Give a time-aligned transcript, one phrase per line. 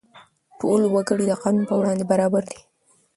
[0.59, 2.59] ټول وګړي د قانون پر وړاندې برابر دي.